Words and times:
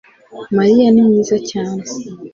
Mariya 0.57 0.87
ni 0.91 1.01
mwiza 1.07 1.37
cyane 1.49 1.83